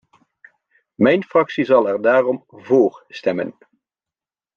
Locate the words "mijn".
0.95-1.23